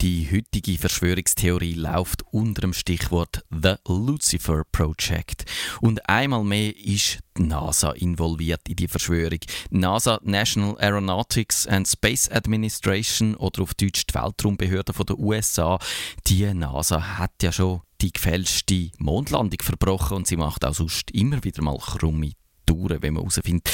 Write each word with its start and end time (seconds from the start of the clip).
Die 0.00 0.26
heutige 0.32 0.78
Verschwörungstheorie 0.78 1.74
läuft 1.74 2.22
unter 2.30 2.62
dem 2.62 2.72
Stichwort 2.72 3.44
The 3.50 3.74
Lucifer 3.86 4.62
Project. 4.72 5.44
Und 5.82 6.08
einmal 6.08 6.42
mehr 6.42 6.74
ist 6.74 7.18
die 7.36 7.42
NASA 7.42 7.90
involviert 7.92 8.66
in 8.66 8.76
die 8.76 8.88
Verschwörung. 8.88 9.40
NASA, 9.68 10.18
National 10.22 10.78
Aeronautics 10.78 11.66
and 11.66 11.86
Space 11.86 12.30
Administration 12.30 13.34
oder 13.34 13.62
auf 13.62 13.74
Deutsch 13.74 14.06
die 14.06 14.14
Weltraumbehörde 14.14 14.94
der 14.94 15.18
USA, 15.18 15.78
die 16.26 16.46
NASA 16.54 17.18
hat 17.18 17.42
ja 17.42 17.52
schon 17.52 17.82
die 18.00 18.10
gefälschte 18.10 18.92
Mondlandung 18.96 19.60
verbrochen 19.62 20.16
und 20.16 20.26
sie 20.26 20.38
macht 20.38 20.64
auch 20.64 20.72
sonst 20.72 21.10
immer 21.10 21.44
wieder 21.44 21.62
mal 21.62 21.76
krumme 21.76 22.32
Touren, 22.64 23.02
wenn 23.02 23.14
man 23.14 23.24
herausfindet, 23.24 23.70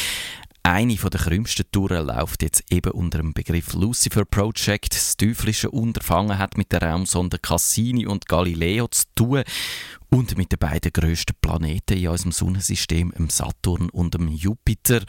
eine 0.67 0.97
der 0.97 1.21
krümmsten 1.21 1.65
Touren 1.71 2.09
läuft 2.09 2.43
jetzt 2.43 2.65
eben 2.73 2.91
unter 2.91 3.19
dem 3.19 3.33
Begriff 3.33 3.73
Lucifer 3.75 4.25
Project. 4.25 4.95
Das 4.95 5.17
teuflische 5.17 5.71
Unterfangen 5.71 6.39
hat 6.39 6.59
mit 6.59 6.73
der 6.73 6.83
Raumsonde 6.83 7.39
Cassini 7.39 8.05
und 8.05 8.27
Galileo 8.27 8.89
zu 8.89 9.05
tun 9.15 9.45
und 10.11 10.37
mit 10.37 10.51
den 10.51 10.59
beiden 10.59 10.93
grössten 10.93 11.37
Planeten 11.41 11.97
in 11.97 12.09
unserem 12.09 12.33
Sonnensystem, 12.33 13.13
dem 13.17 13.31
Saturn 13.31 13.91
und 13.91 14.15
dem 14.15 14.27
Jupiter. 14.27 15.03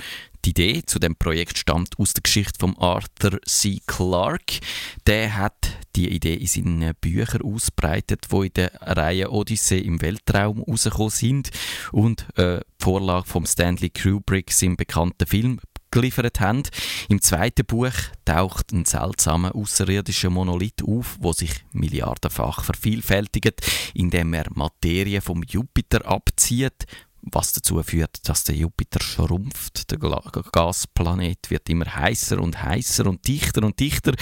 Die 0.46 0.52
Idee 0.52 0.84
zu 0.86 1.00
dem 1.00 1.16
Projekt 1.16 1.58
stammt 1.58 1.98
aus 1.98 2.14
der 2.14 2.22
Geschichte 2.22 2.60
von 2.60 2.78
Arthur 2.78 3.40
C. 3.48 3.80
Clarke. 3.88 4.60
Der 5.08 5.38
hat 5.38 5.77
die 5.98 6.10
Idee 6.10 6.36
in 6.36 6.48
seinen 6.48 6.94
Büchern 7.02 7.42
ausbreitet, 7.42 8.28
wo 8.30 8.44
in 8.44 8.54
der 8.54 8.72
Reihe 8.82 9.32
Odyssee 9.32 9.80
im 9.80 10.02
Weltraum 10.02 10.62
rausgekommen 10.62 11.10
sind 11.10 11.50
und 11.92 12.28
äh, 12.38 12.62
Vorlage 12.80 13.28
von 13.28 13.46
Stanley 13.46 13.90
Kubrick 13.90 14.54
im 14.62 14.78
bekannten 14.78 15.26
Film 15.26 15.60
geliefert 15.90 16.40
haben. 16.40 16.64
Im 17.10 17.22
zweiten 17.22 17.66
Buch 17.66 17.94
taucht 18.26 18.72
ein 18.72 18.86
seltsamer 18.86 19.56
außerirdischer 19.56 20.30
Monolith 20.30 20.84
auf, 20.86 21.18
wo 21.20 21.34
sich 21.34 21.66
milliardenfach 21.72 22.64
vervielfältigt, 22.64 23.62
indem 23.94 24.34
er 24.34 24.46
Materie 24.54 25.22
vom 25.22 25.42
Jupiter 25.44 26.06
abzieht, 26.06 26.86
was 27.22 27.54
dazu 27.54 27.82
führt, 27.82 28.28
dass 28.30 28.44
der 28.44 28.56
Jupiter 28.56 29.02
schrumpft. 29.02 29.90
Der 29.92 29.98
Gasplanet 29.98 31.50
wird 31.50 31.70
immer 31.70 31.86
heißer 31.86 32.40
und 32.40 32.62
heißer 32.62 33.08
und 33.08 33.28
dichter 33.28 33.64
und 33.64 33.80
dichter, 33.80 34.14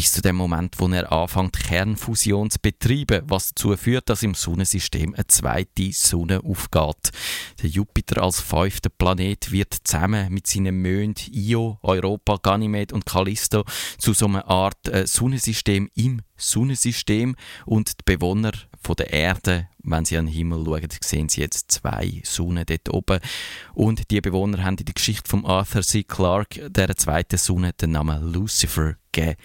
bis 0.00 0.12
zu 0.12 0.22
dem 0.22 0.36
Moment, 0.36 0.76
wo 0.78 0.88
er 0.88 1.12
anfängt, 1.12 1.58
Kernfusion 1.58 2.48
zu 2.48 2.58
betreiben, 2.58 3.20
was 3.26 3.50
dazu 3.50 3.76
führt, 3.76 4.08
dass 4.08 4.22
im 4.22 4.32
Sonnensystem 4.32 5.12
eine 5.12 5.26
zweite 5.26 5.92
Sonne 5.92 6.42
aufgeht. 6.42 7.10
Der 7.62 7.68
Jupiter 7.68 8.22
als 8.22 8.40
fünfter 8.40 8.88
Planet 8.88 9.52
wird 9.52 9.76
zusammen 9.84 10.32
mit 10.32 10.46
seinen 10.46 10.80
Monden 10.80 11.30
Io, 11.34 11.78
Europa, 11.82 12.38
Ganymed 12.42 12.94
und 12.94 13.04
Callisto 13.04 13.66
zu 13.98 14.14
so 14.14 14.24
einer 14.24 14.48
Art 14.48 14.88
äh, 14.88 15.06
Sonnensystem 15.06 15.90
im 15.94 16.22
Sonnensystem 16.38 17.36
und 17.66 17.92
die 18.00 18.16
Bewohner 18.16 18.52
von 18.80 18.96
der 18.96 19.12
Erde, 19.12 19.68
wenn 19.82 20.06
sie 20.06 20.16
an 20.16 20.24
den 20.24 20.34
Himmel 20.34 20.64
schauen, 20.64 20.88
sehen 21.02 21.28
sie 21.28 21.42
jetzt 21.42 21.70
zwei 21.70 22.22
Sonnen 22.24 22.64
dort 22.64 22.88
oben. 22.88 23.20
Und 23.74 24.10
die 24.10 24.22
Bewohner 24.22 24.64
haben 24.64 24.78
in 24.78 24.86
der 24.86 24.94
Geschichte 24.94 25.28
von 25.28 25.44
Arthur 25.44 25.82
C. 25.82 26.04
Clarke 26.04 26.70
der 26.70 26.96
zweiten 26.96 27.36
Sonne 27.36 27.74
den 27.74 27.90
Namen 27.90 28.32
Lucifer 28.32 28.94
gegeben. 29.12 29.36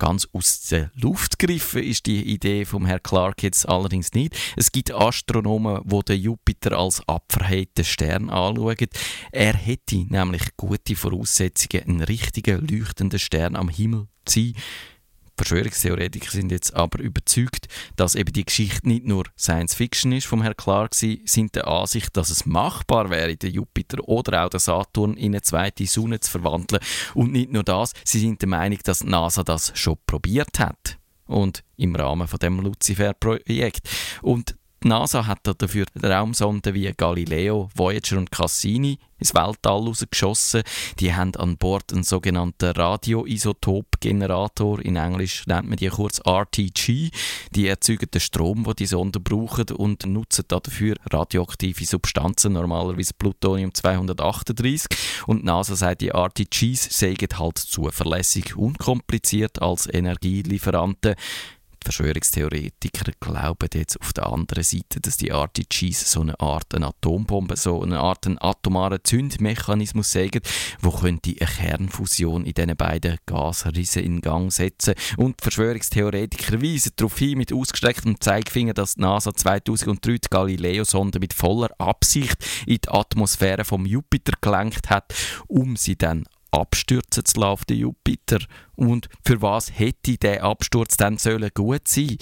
Ganz 0.00 0.26
aus 0.32 0.62
der 0.62 0.90
Luft 0.94 1.38
gegriffen 1.38 1.82
ist 1.82 2.06
die 2.06 2.22
Idee 2.32 2.64
vom 2.64 2.86
Herrn 2.86 3.02
Clark 3.02 3.42
jetzt 3.42 3.68
allerdings 3.68 4.12
nicht. 4.14 4.34
Es 4.56 4.72
gibt 4.72 4.94
Astronomen, 4.94 5.82
die 5.84 6.00
den 6.08 6.20
Jupiter 6.22 6.78
als 6.78 7.06
abverhellten 7.06 7.84
Stern 7.84 8.30
anschauen. 8.30 8.88
Er 9.30 9.52
hätte 9.52 10.06
nämlich 10.08 10.56
gute 10.56 10.96
Voraussetzungen, 10.96 11.84
einen 11.86 12.00
richtigen 12.00 12.66
leuchtenden 12.66 13.18
Stern 13.18 13.56
am 13.56 13.68
Himmel 13.68 14.08
zu 14.24 14.40
sein. 14.40 14.54
Verschwörungstheoretiker 15.40 16.30
sind 16.30 16.52
jetzt 16.52 16.74
aber 16.74 17.00
überzeugt, 17.00 17.66
dass 17.96 18.14
eben 18.14 18.30
die 18.32 18.44
Geschichte 18.44 18.86
nicht 18.86 19.06
nur 19.06 19.24
Science 19.38 19.74
Fiction 19.74 20.12
ist 20.12 20.26
vom 20.26 20.42
Herrn 20.42 20.56
Clark, 20.56 20.94
sie 20.94 21.22
sind 21.24 21.54
der 21.54 21.66
Ansicht, 21.66 22.14
dass 22.14 22.28
es 22.28 22.44
machbar 22.44 23.08
wäre, 23.08 23.36
den 23.36 23.54
Jupiter 23.54 24.06
oder 24.06 24.44
auch 24.44 24.50
den 24.50 24.60
Saturn 24.60 25.16
in 25.16 25.32
eine 25.32 25.40
zweite 25.40 25.86
Sonne 25.86 26.20
zu 26.20 26.30
verwandeln. 26.30 26.82
Und 27.14 27.32
nicht 27.32 27.50
nur 27.52 27.62
das, 27.62 27.94
sie 28.04 28.18
sind 28.18 28.42
der 28.42 28.50
Meinung, 28.50 28.80
dass 28.84 29.02
NASA 29.02 29.42
das 29.42 29.72
schon 29.74 29.96
probiert 30.06 30.58
hat 30.58 30.98
und 31.26 31.64
im 31.76 31.94
Rahmen 31.94 32.28
von 32.28 32.38
dem 32.38 32.60
Lucifer-Projekt. 32.60 33.88
Und 34.20 34.56
die 34.82 34.88
NASA 34.88 35.26
hat 35.26 35.40
dafür 35.44 35.84
Raumsonden 36.02 36.74
wie 36.74 36.90
Galileo, 36.96 37.68
Voyager 37.74 38.16
und 38.18 38.30
Cassini 38.30 38.98
ins 39.18 39.34
Weltall 39.34 39.80
rausgeschossen. 39.80 40.62
Die 40.98 41.14
haben 41.14 41.36
an 41.36 41.58
Bord 41.58 41.92
einen 41.92 42.02
sogenannten 42.02 42.70
Radioisotopgenerator. 42.70 44.80
In 44.80 44.96
Englisch 44.96 45.46
nennt 45.46 45.68
man 45.68 45.76
die 45.76 45.88
kurz 45.88 46.18
RTG. 46.24 47.10
Die 47.50 47.68
erzeugen 47.68 48.10
den 48.10 48.20
Strom, 48.20 48.64
den 48.64 48.76
die 48.76 48.86
Sonden 48.86 49.22
brauchen 49.22 49.68
und 49.76 50.06
nutzen 50.06 50.46
dafür 50.48 50.96
radioaktive 51.10 51.84
Substanzen, 51.84 52.54
normalerweise 52.54 53.12
Plutonium 53.14 53.74
238. 53.74 54.88
Und 55.26 55.44
NASA 55.44 55.76
sagt, 55.76 56.00
die 56.00 56.08
RTGs 56.08 56.98
seien 56.98 57.18
halt 57.34 57.58
zuverlässig, 57.58 58.56
unkompliziert 58.56 59.60
als 59.60 59.92
Energielieferanten. 59.92 61.16
Verschwörungstheoretiker 61.84 63.12
glauben 63.20 63.68
jetzt 63.74 64.00
auf 64.00 64.12
der 64.12 64.26
anderen 64.26 64.64
Seite, 64.64 65.00
dass 65.00 65.16
die 65.16 65.28
RTGs 65.28 66.12
so 66.12 66.20
eine 66.20 66.38
Art 66.38 66.74
eine 66.74 66.88
Atombombe, 66.88 67.56
so 67.56 67.82
eine 67.82 68.00
Art 68.00 68.26
einen 68.26 68.38
atomaren 68.40 69.00
Zündmechanismus 69.02 70.12
sagen, 70.12 70.40
wo 70.80 70.90
könnte 70.90 71.34
eine 71.38 71.50
Kernfusion 71.50 72.44
in 72.44 72.54
diesen 72.54 72.76
beiden 72.76 73.18
Gasrissen 73.26 74.02
in 74.02 74.20
Gang 74.20 74.52
setzen. 74.52 74.94
Und 75.16 75.40
Verschwörungstheoretiker 75.40 76.62
weisen 76.62 76.92
darauf 76.96 77.18
hin 77.18 77.38
mit 77.38 77.52
ausgestrecktem 77.52 78.20
Zeigefinger, 78.20 78.74
dass 78.74 78.94
die 78.94 79.00
NASA 79.00 79.34
2003 79.34 80.18
die 80.18 80.28
Galileo-Sonde 80.30 81.18
mit 81.18 81.32
voller 81.32 81.70
Absicht 81.78 82.36
in 82.66 82.78
die 82.84 82.88
Atmosphäre 82.88 83.64
vom 83.64 83.86
Jupiter 83.86 84.32
gelenkt 84.40 84.90
hat, 84.90 85.14
um 85.48 85.76
sie 85.76 85.96
dann 85.96 86.24
abstürzen 86.50 87.24
zu 87.24 87.40
lassen, 87.40 87.64
der 87.68 87.76
Jupiter. 87.76 88.38
Und 88.76 89.08
für 89.24 89.40
was 89.42 89.78
hätte 89.78 90.16
der 90.18 90.44
Absturz 90.44 90.96
dann 90.96 91.18
sollen 91.18 91.50
gut 91.54 91.86
sein? 91.86 92.16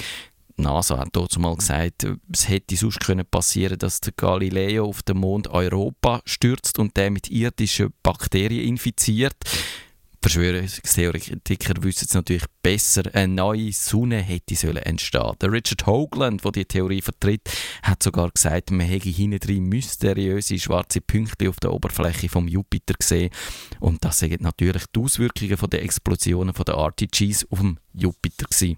NASA 0.58 0.98
hat 0.98 1.10
dazu 1.12 1.38
mal 1.38 1.54
gesagt, 1.54 2.04
es 2.32 2.48
hätte 2.48 2.76
sonst 2.76 3.00
können 3.00 3.24
passieren, 3.24 3.78
dass 3.78 4.00
der 4.00 4.12
Galileo 4.16 4.86
auf 4.86 5.02
dem 5.02 5.18
Mond 5.18 5.48
Europa 5.48 6.20
stürzt 6.24 6.78
und 6.78 6.96
der 6.96 7.10
mit 7.10 7.30
irdischen 7.30 7.92
Bakterien 8.02 8.66
infiziert. 8.66 9.36
Verschwörungstheoretiker 10.20 11.82
wissen 11.82 12.06
es 12.08 12.14
natürlich 12.14 12.46
besser. 12.60 13.02
Eine 13.12 13.34
neue 13.34 13.72
Sonne 13.72 14.20
hätte 14.20 14.56
sollen 14.56 14.78
entstehen. 14.78 15.32
Der 15.40 15.52
Richard 15.52 15.86
Hoagland, 15.86 16.44
der 16.44 16.52
die 16.52 16.64
Theorie 16.64 17.00
vertritt, 17.00 17.48
hat 17.82 18.02
sogar 18.02 18.30
gesagt, 18.30 18.72
man 18.72 18.86
hätte 18.86 19.08
hinten 19.08 19.38
drin 19.38 19.68
mysteriöse 19.68 20.58
schwarze 20.58 21.00
Punkte 21.00 21.48
auf 21.48 21.60
der 21.60 21.72
Oberfläche 21.72 22.28
vom 22.28 22.48
Jupiter 22.48 22.94
gesehen. 22.94 23.30
Und 23.78 24.04
das 24.04 24.18
sind 24.18 24.40
natürlich 24.40 24.84
die 24.94 25.00
Auswirkungen 25.00 25.56
der 25.70 25.82
Explosionen 25.82 26.54
der 26.54 26.74
RTGs 26.74 27.46
auf 27.50 27.60
dem 27.60 27.78
Jupiter 27.92 28.46
gewesen. 28.46 28.76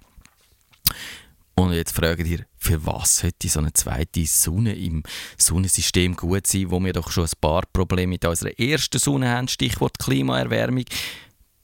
Und 1.55 1.73
jetzt 1.73 1.93
fragt 1.95 2.27
ihr, 2.27 2.47
für 2.57 2.85
was 2.87 3.19
sollte 3.19 3.49
so 3.49 3.61
eine 3.61 3.73
zweite 3.73 4.25
Sonne 4.25 4.75
im 4.75 5.03
Sonnensystem 5.37 6.17
gut 6.17 6.47
sein, 6.47 6.71
wo 6.71 6.81
wir 6.81 6.93
doch 6.93 7.11
schon 7.11 7.25
ein 7.25 7.31
paar 7.41 7.65
Probleme 7.71 8.11
mit 8.11 8.25
unserer 8.25 8.59
ersten 8.59 8.99
Sonne 8.99 9.29
haben, 9.29 9.49
Stichwort 9.49 9.99
Klimaerwärmung 9.99 10.85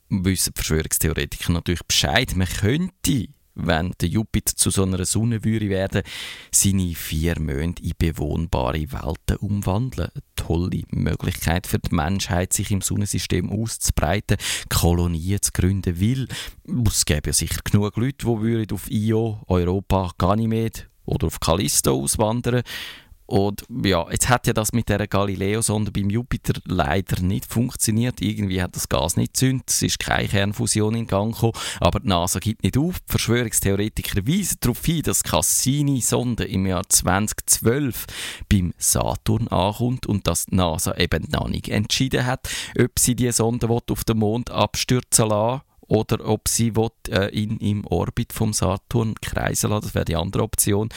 wissen 0.08 0.52
Verschwörungstheoretiker 0.54 1.52
natürlich 1.52 1.84
Bescheid. 1.84 2.34
Man 2.36 2.48
könnte, 2.48 3.28
wenn 3.54 3.92
der 4.00 4.08
Jupiter 4.08 4.54
zu 4.54 4.70
so 4.70 4.82
einer 4.82 5.04
Sonne 5.04 5.44
würde 5.44 5.68
werden, 5.68 6.02
seine 6.52 6.94
vier 6.94 7.40
Monde 7.40 7.82
in 7.82 7.92
bewohnbare 7.98 8.92
Welten 8.92 9.36
umwandeln. 9.38 10.10
Eine 10.14 10.22
tolle 10.36 10.82
Möglichkeit 10.90 11.66
für 11.66 11.78
die 11.78 11.94
Menschheit, 11.94 12.52
sich 12.52 12.70
im 12.70 12.82
Sonnensystem 12.82 13.50
auszubreiten, 13.50 14.36
Kolonien 14.68 15.40
zu 15.40 15.52
gründen, 15.52 16.00
weil 16.00 16.28
es 16.86 17.04
gäbe 17.04 17.30
ja 17.30 17.32
sicher 17.32 17.60
genug 17.64 17.96
Leute, 17.96 18.66
die 18.66 18.74
auf 18.74 18.90
Io, 18.90 19.42
Europa, 19.46 20.12
Ganymed 20.18 20.88
oder 21.04 21.28
auf 21.28 21.40
Callisto 21.40 21.94
auswandern 21.94 22.62
und 23.26 23.64
ja, 23.84 24.06
jetzt 24.10 24.28
hat 24.28 24.46
ja 24.46 24.52
das 24.52 24.72
mit 24.72 24.88
der 24.88 25.06
Galileo-Sonde 25.06 25.90
beim 25.90 26.10
Jupiter 26.10 26.60
leider 26.64 27.20
nicht 27.20 27.46
funktioniert. 27.46 28.20
Irgendwie 28.20 28.62
hat 28.62 28.76
das 28.76 28.88
Gas 28.88 29.16
nicht 29.16 29.34
gezündet, 29.34 29.68
es 29.68 29.82
ist 29.82 29.98
keine 29.98 30.28
Kernfusion 30.28 30.94
in 30.94 31.06
Gang 31.06 31.34
gekommen, 31.34 31.52
aber 31.80 32.00
die 32.00 32.08
NASA 32.08 32.38
gibt 32.38 32.62
nicht 32.62 32.78
auf. 32.78 33.00
Die 33.00 33.10
Verschwörungstheoretiker 33.10 34.26
weisen 34.26 34.58
darauf 34.60 34.84
hin, 34.84 35.02
dass 35.02 35.24
Cassini-Sonde 35.24 36.44
im 36.44 36.66
Jahr 36.66 36.88
2012 36.88 38.06
beim 38.48 38.72
Saturn 38.78 39.48
ankommt 39.48 40.06
und 40.06 40.26
dass 40.26 40.46
die 40.46 40.54
NASA 40.54 40.96
eben 40.96 41.26
noch 41.30 41.48
nicht 41.48 41.68
entschieden 41.68 42.26
hat, 42.26 42.48
ob 42.78 42.98
sie 42.98 43.16
die 43.16 43.32
Sonde 43.32 43.68
auf 43.68 44.04
den 44.04 44.18
Mond 44.18 44.50
abstürzen 44.50 45.28
lassen 45.28 45.65
oder 45.88 46.26
ob 46.26 46.48
sie 46.48 46.74
will, 46.76 46.90
äh, 47.08 47.28
in, 47.30 47.58
im 47.58 47.86
Orbit 47.86 48.32
vom 48.32 48.52
Saturn 48.52 49.14
kreisen 49.20 49.70
lassen. 49.70 49.86
Das 49.86 49.94
wäre 49.94 50.04
die 50.04 50.16
andere 50.16 50.42
Option. 50.42 50.88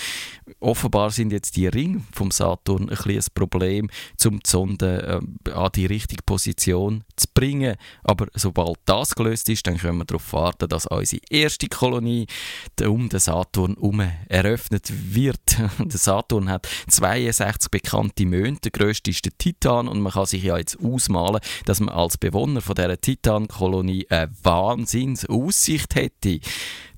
Offenbar 0.59 1.12
sind 1.12 1.31
jetzt 1.31 1.56
die 1.56 1.68
Ringe 1.68 2.01
vom 2.12 2.31
Saturn 2.31 2.89
ein 2.89 2.97
ein 2.97 3.24
Problem, 3.33 3.89
um 4.25 4.39
die 4.39 4.50
Sonde 4.50 5.21
äh, 5.45 5.51
an 5.51 5.71
die 5.74 5.86
richtige 5.86 6.24
Position 6.24 7.03
zu 7.15 7.27
bringen. 7.39 7.75
Aber 8.03 8.27
sobald 8.33 8.77
das 8.86 9.15
gelöst 9.15 9.47
ist, 9.50 9.65
dann 9.65 9.77
können 9.77 10.00
wir 10.00 10.06
darauf 10.06 10.33
warten, 10.33 10.68
dass 10.68 10.86
unsere 10.88 11.21
erste 11.30 11.68
Kolonie 11.68 12.27
um 12.86 13.07
den 13.07 13.19
Saturn 13.19 13.75
herum 13.75 14.01
eröffnet 14.27 14.91
wird. 14.91 15.39
der 15.80 16.00
Saturn 16.00 16.50
hat 16.50 16.68
62 16.89 17.71
bekannte 17.71 18.25
Monde. 18.25 18.59
Der 18.63 18.71
grösste 18.71 19.12
ist 19.12 19.25
der 19.25 19.38
Titan 19.38 19.88
und 19.88 20.01
man 20.01 20.12
kann 20.12 20.25
sich 20.25 20.44
ja 20.44 20.57
jetzt 20.57 20.77
ausmalen, 20.83 21.39
dass 21.65 21.80
man 21.80 21.95
als 21.95 22.18
Bewohner 22.18 22.62
von 22.62 22.75
dieser 22.75 23.00
Titan-Kolonie 23.00 24.07
eine 24.09 24.31
Wahnsinns-Aussicht 24.44 25.95
hätte. 25.95 26.39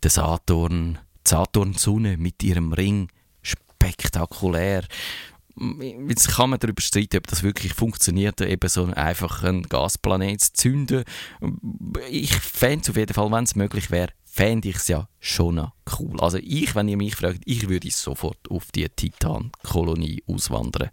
Der 0.01 0.09
Saturn, 0.09 0.97
die 1.25 1.29
Saturn-Sonne 1.29 2.17
mit 2.17 2.41
ihrem 2.43 2.73
Ring, 2.73 3.09
spektakulär 3.43 4.83
jetzt 6.07 6.29
kann 6.29 6.49
man 6.49 6.59
darüber 6.59 6.81
streiten, 6.81 7.17
ob 7.17 7.27
das 7.27 7.43
wirklich 7.43 7.73
funktioniert, 7.73 8.39
eben 8.41 8.69
so 8.69 8.85
einfach 8.85 9.43
einen 9.43 9.63
Gasplanet 9.63 10.41
zu 10.41 10.53
zünden. 10.53 11.03
Ich 12.09 12.33
fände 12.33 12.83
es 12.83 12.89
auf 12.89 12.97
jeden 12.97 13.13
Fall, 13.13 13.31
wenn 13.31 13.43
es 13.43 13.55
möglich 13.55 13.91
wäre, 13.91 14.13
fände 14.23 14.69
ich 14.69 14.77
es 14.77 14.87
ja 14.87 15.09
schon 15.19 15.67
cool. 15.99 16.21
Also 16.21 16.37
ich, 16.37 16.73
wenn 16.73 16.87
ihr 16.87 16.95
mich 16.95 17.15
fragt, 17.15 17.41
ich 17.45 17.67
würde 17.67 17.91
sofort 17.91 18.37
auf 18.49 18.71
die 18.71 18.87
Titan-Kolonie 18.87 20.23
auswandern. 20.25 20.91